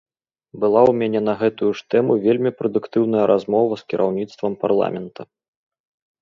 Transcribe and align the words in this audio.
Была 0.61 0.81
ў 0.85 0.93
мяне 1.01 1.19
на 1.27 1.33
гэтую 1.41 1.69
ж 1.79 1.93
тэму 1.95 2.13
вельмі 2.23 2.51
прадуктыўная 2.61 3.25
размова 3.33 3.73
з 3.83 3.87
кіраўніцтвам 3.95 4.53
парламента. 4.65 5.21